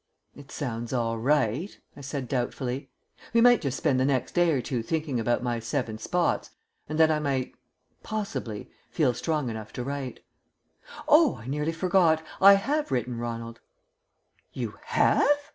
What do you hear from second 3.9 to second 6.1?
the next day or two thinking about my seven